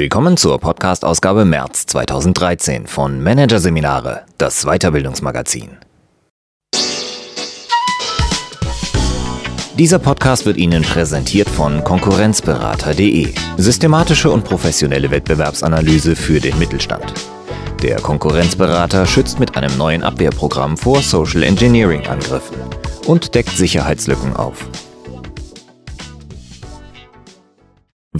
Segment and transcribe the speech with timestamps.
[0.00, 5.70] Willkommen zur Podcast-Ausgabe März 2013 von Managerseminare, das Weiterbildungsmagazin.
[9.76, 13.34] Dieser Podcast wird Ihnen präsentiert von Konkurrenzberater.de.
[13.56, 17.12] Systematische und professionelle Wettbewerbsanalyse für den Mittelstand.
[17.82, 22.58] Der Konkurrenzberater schützt mit einem neuen Abwehrprogramm vor Social Engineering-Angriffen
[23.08, 24.68] und deckt Sicherheitslücken auf.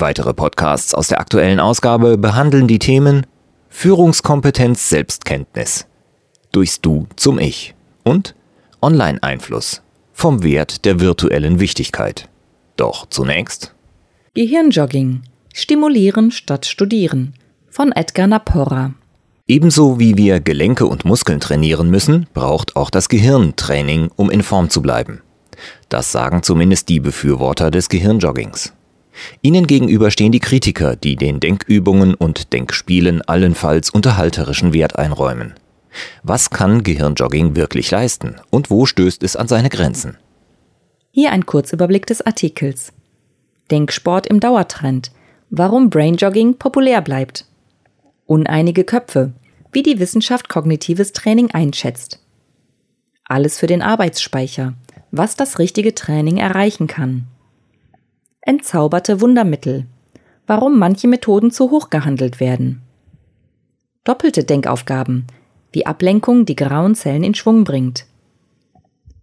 [0.01, 3.27] Weitere Podcasts aus der aktuellen Ausgabe behandeln die Themen
[3.69, 5.87] Führungskompetenz Selbstkenntnis,
[6.53, 8.35] durchs Du zum Ich und
[8.81, 12.29] Online-Einfluss vom Wert der virtuellen Wichtigkeit.
[12.77, 13.75] Doch zunächst
[14.35, 15.23] Gehirnjogging.
[15.53, 17.35] Stimulieren statt studieren
[17.69, 18.95] von Edgar Naporra.
[19.49, 24.43] Ebenso wie wir Gelenke und Muskeln trainieren müssen, braucht auch das Gehirn Training, um in
[24.43, 25.23] Form zu bleiben.
[25.89, 28.75] Das sagen zumindest die Befürworter des Gehirnjoggings.
[29.43, 35.55] Ihnen gegenüber stehen die Kritiker, die den Denkübungen und Denkspielen allenfalls unterhalterischen Wert einräumen.
[36.23, 40.17] Was kann Gehirnjogging wirklich leisten und wo stößt es an seine Grenzen?
[41.11, 42.93] Hier ein Kurzüberblick des Artikels.
[43.71, 45.11] Denksport im Dauertrend.
[45.51, 47.47] Warum Brainjogging populär bleibt.
[48.27, 49.33] Uneinige Köpfe.
[49.73, 52.21] Wie die Wissenschaft kognitives Training einschätzt.
[53.25, 54.75] Alles für den Arbeitsspeicher.
[55.11, 57.27] Was das richtige Training erreichen kann.
[58.41, 59.87] Entzauberte Wundermittel.
[60.47, 62.83] Warum manche Methoden zu hoch gehandelt werden.
[64.05, 65.27] Doppelte Denkaufgaben.
[65.73, 68.07] Wie Ablenkung die grauen Zellen in Schwung bringt.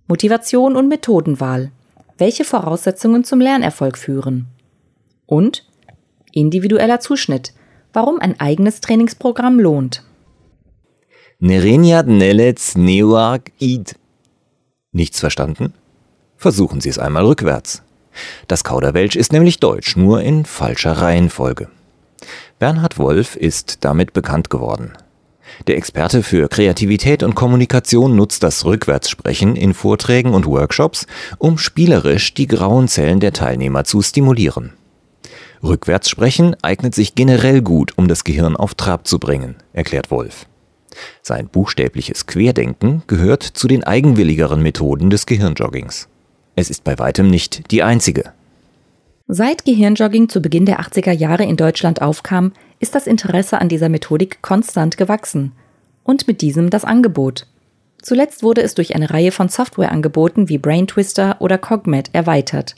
[0.07, 1.71] Motivation und Methodenwahl.
[2.17, 4.47] Welche Voraussetzungen zum Lernerfolg führen.
[5.25, 5.65] Und
[6.33, 7.53] individueller Zuschnitt.
[7.93, 10.03] Warum ein eigenes Trainingsprogramm lohnt.
[11.39, 13.95] Nereniat Nelets Neuark Id.
[14.91, 15.73] Nichts verstanden?
[16.35, 17.84] Versuchen Sie es einmal rückwärts.
[18.47, 21.67] Das Kauderwelsch ist nämlich Deutsch, nur in falscher Reihenfolge.
[22.59, 24.93] Bernhard Wolf ist damit bekannt geworden.
[25.67, 31.07] Der Experte für Kreativität und Kommunikation nutzt das Rückwärtssprechen in Vorträgen und Workshops,
[31.37, 34.73] um spielerisch die grauen Zellen der Teilnehmer zu stimulieren.
[35.63, 40.45] Rückwärtssprechen eignet sich generell gut, um das Gehirn auf Trab zu bringen, erklärt Wolf.
[41.21, 46.07] Sein buchstäbliches Querdenken gehört zu den eigenwilligeren Methoden des Gehirnjoggings.
[46.55, 48.31] Es ist bei weitem nicht die einzige.
[49.27, 53.89] Seit Gehirnjogging zu Beginn der 80er Jahre in Deutschland aufkam, ist das Interesse an dieser
[53.89, 55.53] Methodik konstant gewachsen.
[56.03, 57.47] Und mit diesem das Angebot.
[58.01, 62.75] Zuletzt wurde es durch eine Reihe von Softwareangeboten wie Brain Twister oder Cogmed erweitert.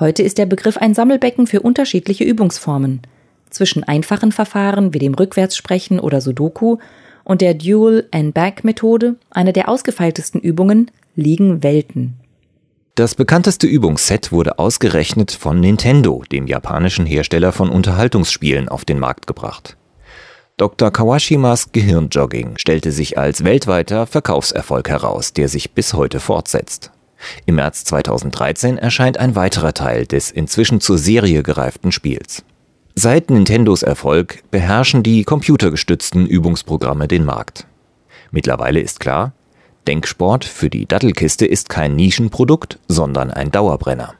[0.00, 3.02] Heute ist der Begriff ein Sammelbecken für unterschiedliche Übungsformen.
[3.50, 6.78] Zwischen einfachen Verfahren wie dem Rückwärtssprechen oder Sudoku
[7.24, 12.14] und der Dual and Back Methode, einer der ausgefeiltesten Übungen, liegen Welten.
[12.98, 19.28] Das bekannteste Übungsset wurde ausgerechnet von Nintendo, dem japanischen Hersteller von Unterhaltungsspielen, auf den Markt
[19.28, 19.76] gebracht.
[20.56, 20.90] Dr.
[20.90, 26.90] Kawashimas Gehirnjogging stellte sich als weltweiter Verkaufserfolg heraus, der sich bis heute fortsetzt.
[27.46, 32.42] Im März 2013 erscheint ein weiterer Teil des inzwischen zur Serie gereiften Spiels.
[32.96, 37.68] Seit Nintendos Erfolg beherrschen die computergestützten Übungsprogramme den Markt.
[38.32, 39.34] Mittlerweile ist klar,
[39.88, 44.12] Denksport für die Dattelkiste ist kein Nischenprodukt, sondern ein Dauerbrenner.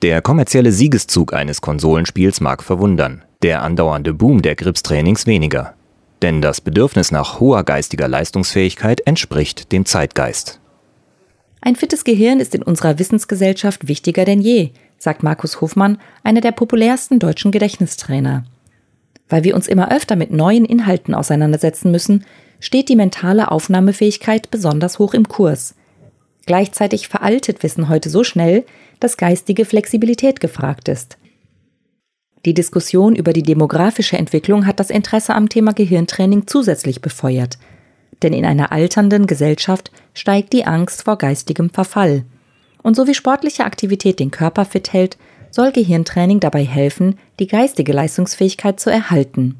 [0.00, 5.74] Der kommerzielle Siegeszug eines Konsolenspiels mag verwundern, der andauernde Boom der Gripstrainings weniger.
[6.22, 10.60] Denn das Bedürfnis nach hoher geistiger Leistungsfähigkeit entspricht dem Zeitgeist.
[11.60, 16.52] Ein fittes Gehirn ist in unserer Wissensgesellschaft wichtiger denn je, sagt Markus Hofmann, einer der
[16.52, 18.44] populärsten deutschen Gedächtnistrainer.
[19.28, 22.24] Weil wir uns immer öfter mit neuen Inhalten auseinandersetzen müssen,
[22.60, 25.74] steht die mentale Aufnahmefähigkeit besonders hoch im Kurs.
[26.46, 28.64] Gleichzeitig veraltet Wissen heute so schnell,
[29.00, 31.18] dass geistige Flexibilität gefragt ist.
[32.44, 37.58] Die Diskussion über die demografische Entwicklung hat das Interesse am Thema Gehirntraining zusätzlich befeuert.
[38.22, 42.24] Denn in einer alternden Gesellschaft steigt die Angst vor geistigem Verfall.
[42.82, 45.18] Und so wie sportliche Aktivität den Körper fit hält,
[45.56, 49.56] soll Gehirntraining dabei helfen, die geistige Leistungsfähigkeit zu erhalten.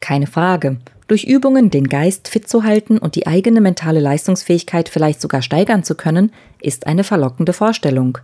[0.00, 0.78] Keine Frage,
[1.08, 5.84] durch Übungen den Geist fit zu halten und die eigene mentale Leistungsfähigkeit vielleicht sogar steigern
[5.84, 8.16] zu können, ist eine verlockende Vorstellung.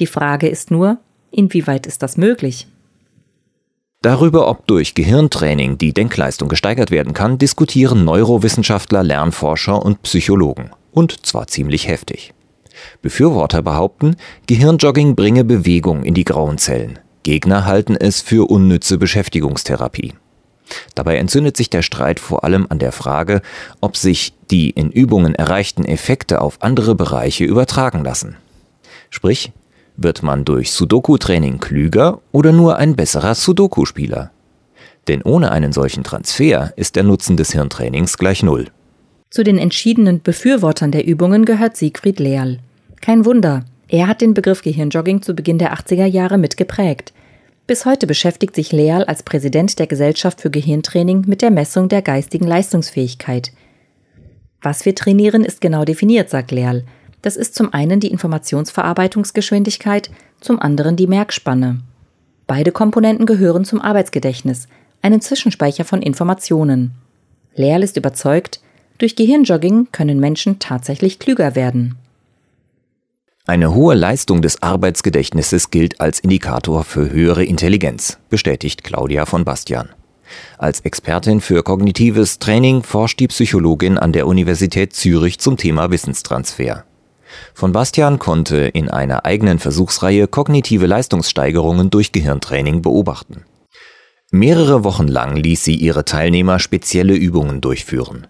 [0.00, 0.96] Die Frage ist nur,
[1.30, 2.66] inwieweit ist das möglich?
[4.00, 10.70] Darüber, ob durch Gehirntraining die Denkleistung gesteigert werden kann, diskutieren Neurowissenschaftler, Lernforscher und Psychologen.
[10.90, 12.32] Und zwar ziemlich heftig.
[13.02, 16.98] Befürworter behaupten, Gehirnjogging bringe Bewegung in die grauen Zellen.
[17.22, 20.14] Gegner halten es für unnütze Beschäftigungstherapie.
[20.94, 23.42] Dabei entzündet sich der Streit vor allem an der Frage,
[23.80, 28.36] ob sich die in Übungen erreichten Effekte auf andere Bereiche übertragen lassen.
[29.10, 29.52] Sprich,
[29.98, 34.30] Wird man durch Sudoku-Training klüger oder nur ein besserer Sudoku-Spieler?
[35.08, 38.66] Denn ohne einen solchen Transfer ist der Nutzen des Hirntrainings gleich Null.
[39.30, 42.58] Zu den entschiedenen Befürwortern der Übungen gehört Siegfried Lehrl.
[43.00, 47.12] Kein Wunder, er hat den Begriff Gehirnjogging zu Beginn der 80er Jahre mitgeprägt.
[47.66, 52.02] Bis heute beschäftigt sich Lehrl als Präsident der Gesellschaft für Gehirntraining mit der Messung der
[52.02, 53.50] geistigen Leistungsfähigkeit.
[54.62, 56.84] Was wir trainieren, ist genau definiert, sagt Lehrl.
[57.22, 61.80] Das ist zum einen die Informationsverarbeitungsgeschwindigkeit, zum anderen die Merkspanne.
[62.46, 64.68] Beide Komponenten gehören zum Arbeitsgedächtnis,
[65.02, 66.92] einen Zwischenspeicher von Informationen.
[67.56, 68.60] Lehrl ist überzeugt,
[68.98, 71.96] durch Gehirnjogging können Menschen tatsächlich klüger werden.
[73.46, 79.90] Eine hohe Leistung des Arbeitsgedächtnisses gilt als Indikator für höhere Intelligenz, bestätigt Claudia von Bastian.
[80.58, 86.84] Als Expertin für kognitives Training forscht die Psychologin an der Universität Zürich zum Thema Wissenstransfer.
[87.54, 93.44] Von Bastian konnte in einer eigenen Versuchsreihe kognitive Leistungssteigerungen durch Gehirntraining beobachten.
[94.32, 98.26] Mehrere Wochen lang ließ sie ihre Teilnehmer spezielle Übungen durchführen.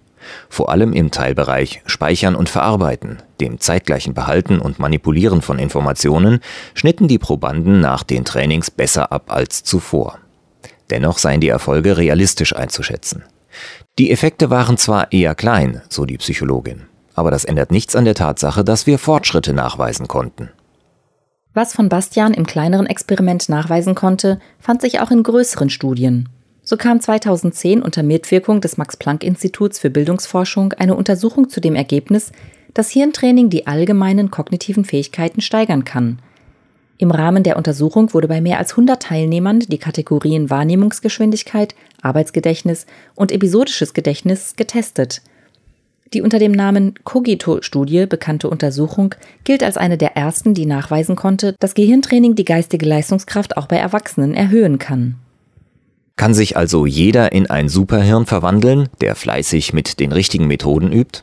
[0.48, 6.40] Vor allem im Teilbereich Speichern und Verarbeiten, dem zeitgleichen Behalten und Manipulieren von Informationen,
[6.74, 10.18] schnitten die Probanden nach den Trainings besser ab als zuvor.
[10.90, 13.24] Dennoch seien die Erfolge realistisch einzuschätzen.
[13.98, 16.82] Die Effekte waren zwar eher klein, so die Psychologin,
[17.14, 20.50] aber das ändert nichts an der Tatsache, dass wir Fortschritte nachweisen konnten.
[21.54, 26.28] Was von Bastian im kleineren Experiment nachweisen konnte, fand sich auch in größeren Studien.
[26.66, 32.32] So kam 2010 unter Mitwirkung des Max-Planck-Instituts für Bildungsforschung eine Untersuchung zu dem Ergebnis,
[32.74, 36.18] dass Hirntraining die allgemeinen kognitiven Fähigkeiten steigern kann–
[36.98, 43.32] im Rahmen der Untersuchung wurde bei mehr als 100 Teilnehmern die Kategorien Wahrnehmungsgeschwindigkeit, Arbeitsgedächtnis und
[43.32, 45.20] episodisches Gedächtnis getestet.
[46.14, 49.14] Die unter dem Namen Cogito-Studie bekannte Untersuchung
[49.44, 53.76] gilt als eine der ersten, die nachweisen konnte, dass Gehirntraining die geistige Leistungskraft auch bei
[53.76, 55.16] Erwachsenen erhöhen kann.
[56.16, 61.20] Kann sich also jeder in ein Superhirn verwandeln, der fleißig mit den richtigen Methoden übt?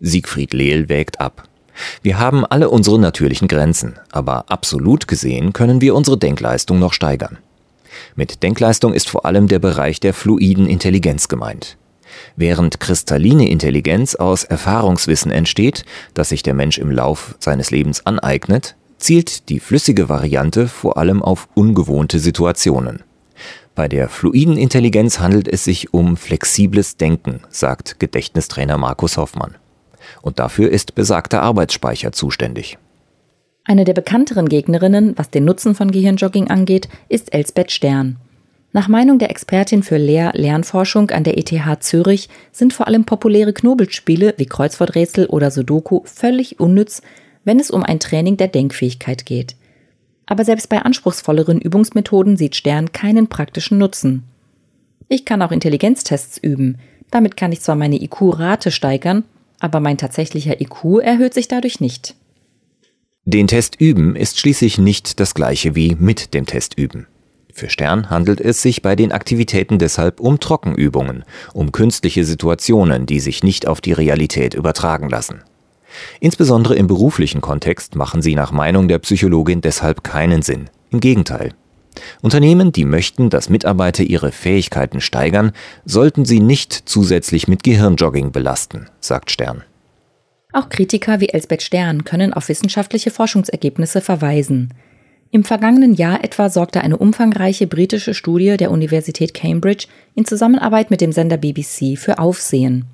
[0.00, 1.44] Siegfried Lehl wägt ab.
[2.02, 7.38] Wir haben alle unsere natürlichen Grenzen, aber absolut gesehen können wir unsere Denkleistung noch steigern.
[8.16, 11.76] Mit Denkleistung ist vor allem der Bereich der fluiden Intelligenz gemeint.
[12.36, 15.84] Während kristalline Intelligenz aus Erfahrungswissen entsteht,
[16.14, 21.22] das sich der Mensch im Lauf seines Lebens aneignet, zielt die flüssige Variante vor allem
[21.22, 23.04] auf ungewohnte Situationen.
[23.74, 29.56] Bei der fluiden Intelligenz handelt es sich um flexibles Denken, sagt Gedächtnistrainer Markus Hoffmann
[30.20, 32.78] und dafür ist besagter Arbeitsspeicher zuständig.
[33.64, 38.16] Eine der bekannteren Gegnerinnen, was den Nutzen von Gehirnjogging angeht, ist Elsbeth Stern.
[38.72, 44.34] Nach Meinung der Expertin für Lehr-Lernforschung an der ETH Zürich sind vor allem populäre Knobelspiele
[44.38, 47.02] wie Kreuzworträtsel oder Sudoku völlig unnütz,
[47.44, 49.56] wenn es um ein Training der Denkfähigkeit geht.
[50.32, 54.22] Aber selbst bei anspruchsvolleren Übungsmethoden sieht Stern keinen praktischen Nutzen.
[55.08, 56.78] Ich kann auch Intelligenztests üben.
[57.10, 59.24] Damit kann ich zwar meine IQ-Rate steigern,
[59.60, 62.14] aber mein tatsächlicher IQ erhöht sich dadurch nicht.
[63.26, 67.08] Den Test üben ist schließlich nicht das gleiche wie mit dem Test üben.
[67.52, 73.20] Für Stern handelt es sich bei den Aktivitäten deshalb um Trockenübungen, um künstliche Situationen, die
[73.20, 75.42] sich nicht auf die Realität übertragen lassen.
[76.20, 80.70] Insbesondere im beruflichen Kontext machen sie nach Meinung der Psychologin deshalb keinen Sinn.
[80.90, 81.54] Im Gegenteil.
[82.22, 85.52] Unternehmen, die möchten, dass Mitarbeiter ihre Fähigkeiten steigern,
[85.84, 89.62] sollten sie nicht zusätzlich mit Gehirnjogging belasten, sagt Stern.
[90.52, 94.74] Auch Kritiker wie Elsbeth Stern können auf wissenschaftliche Forschungsergebnisse verweisen.
[95.30, 101.00] Im vergangenen Jahr etwa sorgte eine umfangreiche britische Studie der Universität Cambridge in Zusammenarbeit mit
[101.00, 102.84] dem Sender BBC für Aufsehen.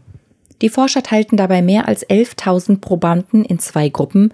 [0.62, 4.32] Die Forscher teilten dabei mehr als 11.000 Probanden in zwei Gruppen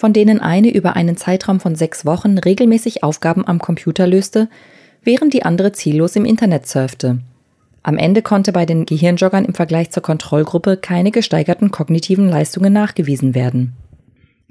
[0.00, 4.48] von denen eine über einen Zeitraum von sechs Wochen regelmäßig Aufgaben am Computer löste,
[5.04, 7.18] während die andere ziellos im Internet surfte.
[7.82, 13.34] Am Ende konnte bei den Gehirnjoggern im Vergleich zur Kontrollgruppe keine gesteigerten kognitiven Leistungen nachgewiesen
[13.34, 13.74] werden.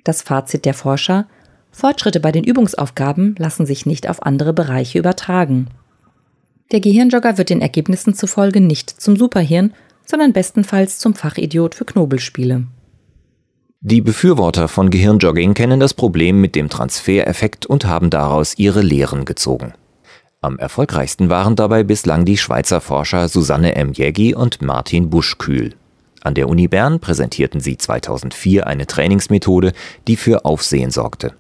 [0.04, 1.26] Das Fazit der Forscher
[1.72, 5.70] Fortschritte bei den Übungsaufgaben lassen sich nicht auf andere Bereiche übertragen.
[6.72, 9.74] Der Gehirnjogger wird den Ergebnissen zufolge nicht zum Superhirn,
[10.10, 12.66] sondern bestenfalls zum Fachidiot für Knobelspiele.
[13.82, 19.24] Die Befürworter von Gehirnjogging kennen das Problem mit dem Transfereffekt und haben daraus ihre Lehren
[19.24, 19.74] gezogen.
[20.42, 23.94] Am erfolgreichsten waren dabei bislang die Schweizer Forscher Susanne M.
[23.94, 25.76] Jägi und Martin Buschkühl.
[26.22, 29.74] An der Uni Bern präsentierten sie 2004 eine Trainingsmethode,
[30.08, 31.34] die für Aufsehen sorgte.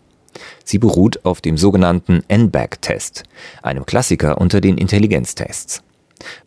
[0.63, 3.23] Sie beruht auf dem sogenannten NBAC-Test,
[3.63, 5.81] einem Klassiker unter den Intelligenztests.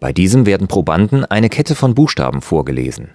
[0.01, 3.11] Bei diesem werden Probanden eine Kette von Buchstaben vorgelesen.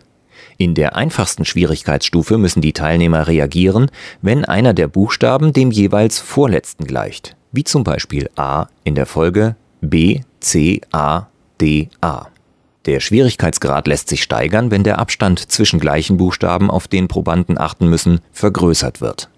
[0.57, 6.85] In der einfachsten Schwierigkeitsstufe müssen die Teilnehmer reagieren, wenn einer der Buchstaben dem jeweils vorletzten
[6.85, 11.27] gleicht, wie zum Beispiel A in der Folge B, C, A,
[11.61, 12.27] D, A.
[12.87, 17.89] Der Schwierigkeitsgrad lässt sich steigern, wenn der Abstand zwischen gleichen Buchstaben, auf den Probanden achten
[17.89, 19.29] müssen, vergrößert wird.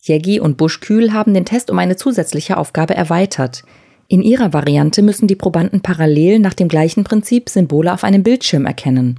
[0.00, 3.64] Jägi und Buschkühl haben den Test um eine zusätzliche Aufgabe erweitert.
[4.08, 8.64] In ihrer Variante müssen die Probanden parallel nach dem gleichen Prinzip Symbole auf einem Bildschirm
[8.64, 9.18] erkennen.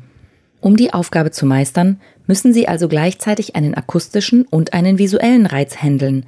[0.62, 5.78] Um die Aufgabe zu meistern, müssen sie also gleichzeitig einen akustischen und einen visuellen Reiz
[5.78, 6.26] handeln.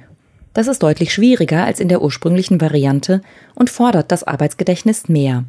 [0.52, 3.22] Das ist deutlich schwieriger als in der ursprünglichen Variante
[3.54, 5.44] und fordert das Arbeitsgedächtnis mehr.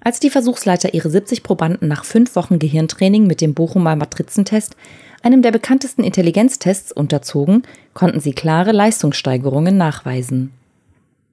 [0.00, 4.76] Als die Versuchsleiter ihre 70 Probanden nach fünf Wochen Gehirntraining mit dem Bochumer Matrizentest,
[5.22, 7.64] einem der bekanntesten Intelligenztests, unterzogen,
[7.94, 10.52] konnten sie klare Leistungssteigerungen nachweisen.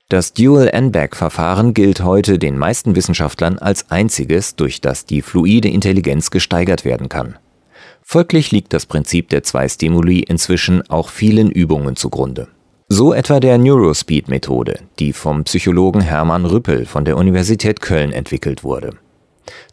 [0.07, 6.85] Das Dual-N-Back-Verfahren gilt heute den meisten Wissenschaftlern als einziges, durch das die fluide Intelligenz gesteigert
[6.85, 7.39] werden kann.
[8.03, 12.49] Folglich liegt das Prinzip der zwei Stimuli inzwischen auch vielen Übungen zugrunde.
[12.87, 18.91] So etwa der Neurospeed-Methode, die vom Psychologen Hermann Rüppel von der Universität Köln entwickelt wurde.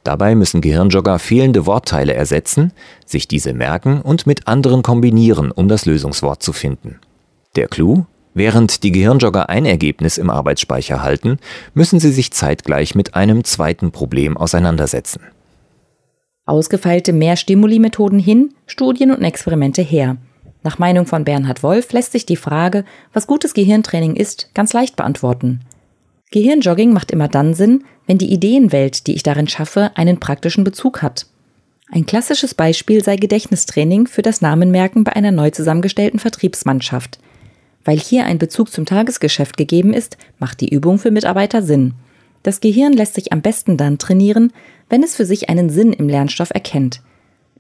[0.03, 2.73] Dabei müssen Gehirnjogger fehlende Wortteile ersetzen,
[3.05, 7.01] sich diese merken und mit anderen kombinieren, um das Lösungswort zu finden.
[7.55, 8.07] Der Clou?
[8.35, 11.39] Während die Gehirnjogger ein Ergebnis im Arbeitsspeicher halten,
[11.75, 15.21] müssen sie sich zeitgleich mit einem zweiten Problem auseinandersetzen.
[16.47, 20.17] Ausgefeilte Mehrstimuli-Methoden hin, Studien und Experimente her.
[20.65, 24.97] Nach Meinung von Bernhard Wolf lässt sich die Frage, was gutes Gehirntraining ist, ganz leicht
[24.97, 25.61] beantworten.
[26.31, 31.03] Gehirnjogging macht immer dann Sinn, wenn die Ideenwelt, die ich darin schaffe, einen praktischen Bezug
[31.03, 31.27] hat.
[31.91, 37.19] Ein klassisches Beispiel sei Gedächtnistraining für das Namenmerken bei einer neu zusammengestellten Vertriebsmannschaft.
[37.85, 41.95] Weil hier ein Bezug zum Tagesgeschäft gegeben ist, macht die Übung für Mitarbeiter Sinn.
[42.43, 44.53] Das Gehirn lässt sich am besten dann trainieren,
[44.89, 47.03] wenn es für sich einen Sinn im Lernstoff erkennt.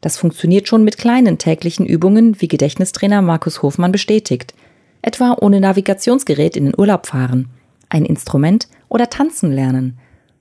[0.00, 4.55] Das funktioniert schon mit kleinen täglichen Übungen, wie Gedächtnistrainer Markus Hofmann bestätigt.
[5.00, 7.49] Etwa ohne Navigationsgerät in den Urlaub fahren,
[7.88, 9.99] ein Instrument oder tanzen lernen.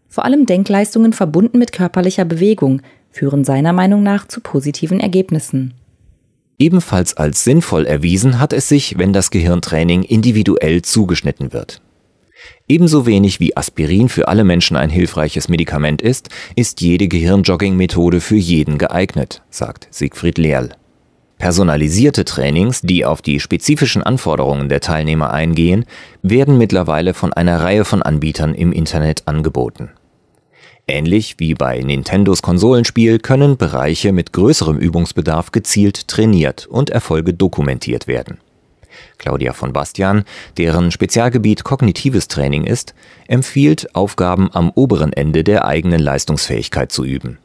[0.07, 5.73] Vor allem Denkleistungen verbunden mit körperlicher Bewegung führen seiner Meinung nach zu positiven Ergebnissen.
[6.61, 11.81] Ebenfalls als sinnvoll erwiesen hat es sich, wenn das Gehirntraining individuell zugeschnitten wird.
[12.67, 18.35] Ebenso wenig wie Aspirin für alle Menschen ein hilfreiches Medikament ist, ist jede Gehirnjogging-Methode für
[18.35, 20.69] jeden geeignet, sagt Siegfried Lehrl.
[21.39, 25.85] Personalisierte Trainings, die auf die spezifischen Anforderungen der Teilnehmer eingehen,
[26.21, 29.89] werden mittlerweile von einer Reihe von Anbietern im Internet angeboten.
[30.87, 38.07] Ähnlich wie bei Nintendos Konsolenspiel können Bereiche mit größerem Übungsbedarf gezielt trainiert und Erfolge dokumentiert
[38.07, 38.39] werden.
[39.17, 40.23] Claudia von Bastian,
[40.57, 42.93] deren Spezialgebiet kognitives Training ist,
[43.27, 47.37] empfiehlt, Aufgaben am oberen Ende der eigenen Leistungsfähigkeit zu üben.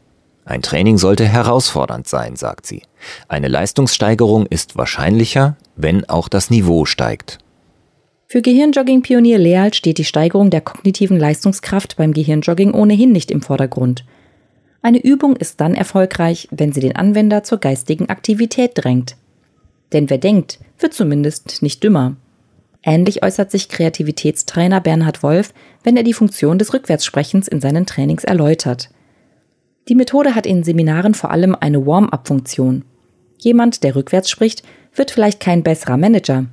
[0.45, 2.83] Ein Training sollte herausfordernd sein, sagt sie.
[3.29, 7.39] Eine Leistungssteigerung ist wahrscheinlicher, wenn auch das Niveau steigt.
[8.29, 14.05] Für Gehirnjogging-Pionier Leal steht die Steigerung der kognitiven Leistungskraft beim Gehirnjogging ohnehin nicht im Vordergrund.
[14.83, 19.17] Eine Übung ist dann erfolgreich, wenn sie den Anwender zur geistigen Aktivität drängt.
[19.93, 22.17] Denn wer denkt, wird zumindest nicht dümmer.
[22.83, 25.55] Ähnlich äußert sich Kreativitätstrainer Bernhard Wolf,
[25.85, 28.91] wenn er die Funktion des Rückwärtssprechens in seinen Trainings erläutert.
[29.89, 32.85] Die Methode hat in Seminaren vor allem eine Warm-up-Funktion.
[33.39, 34.65] Jemand, der rückwärts spricht,
[34.95, 36.47] wird vielleicht kein besserer Manager,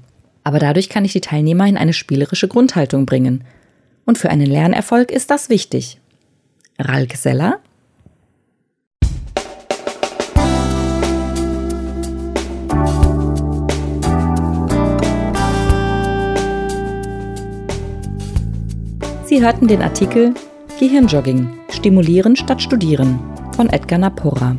[0.43, 3.43] aber dadurch kann ich die Teilnehmer in eine spielerische Grundhaltung bringen.
[4.05, 5.99] Und für einen Lernerfolg ist das wichtig.
[6.79, 7.59] Ralk Seller
[19.25, 20.33] Sie hörten den Artikel
[20.79, 23.19] Gehirnjogging Stimulieren statt Studieren
[23.55, 24.57] von Edgar Napora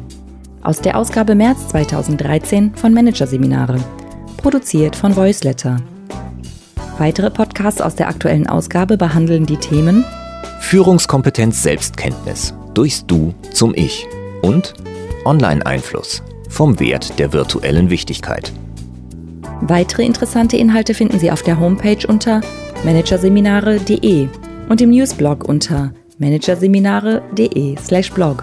[0.65, 3.77] aus der Ausgabe März 2013 von Managerseminare,
[4.45, 5.79] produziert von Voiceletter.
[6.99, 10.05] Weitere Podcasts aus der aktuellen Ausgabe behandeln die Themen
[10.61, 14.07] Führungskompetenz Selbstkenntnis durchs Du zum Ich
[14.43, 14.75] und
[15.25, 18.53] Online-Einfluss vom Wert der virtuellen Wichtigkeit.
[19.63, 22.43] Weitere interessante Inhalte finden Sie auf der Homepage unter
[22.85, 24.29] managerseminare.de
[24.69, 28.43] und im Newsblog unter managerseminare.de/blog.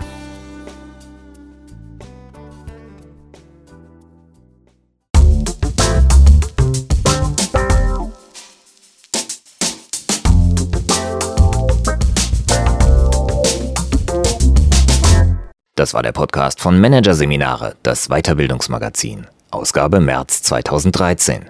[15.81, 21.45] Das war der Podcast von Managerseminare, das Weiterbildungsmagazin, Ausgabe März 2013.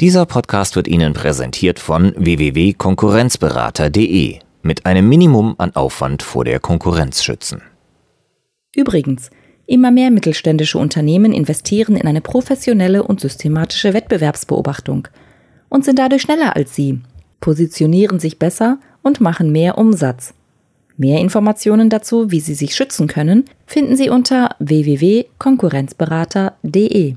[0.00, 7.22] Dieser Podcast wird Ihnen präsentiert von www.konkurrenzberater.de mit einem Minimum an Aufwand vor der Konkurrenz
[7.22, 7.62] schützen.
[8.74, 9.30] Übrigens,
[9.66, 15.06] Immer mehr mittelständische Unternehmen investieren in eine professionelle und systematische Wettbewerbsbeobachtung
[15.68, 16.98] und sind dadurch schneller als Sie,
[17.40, 20.34] positionieren sich besser und machen mehr Umsatz.
[21.00, 27.14] Mehr Informationen dazu, wie Sie sich schützen können, finden Sie unter www.konkurrenzberater.de.